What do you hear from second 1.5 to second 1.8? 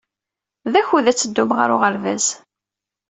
ɣer